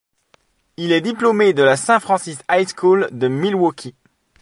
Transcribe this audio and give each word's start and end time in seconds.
Il 0.77 0.93
est 0.93 1.01
diplômé 1.01 1.53
de 1.53 1.61
la 1.61 1.77
St 1.77 1.99
Francis 1.99 2.39
High 2.49 2.67
School 2.67 3.07
de 3.11 3.27
Milwaukee. 3.27 3.93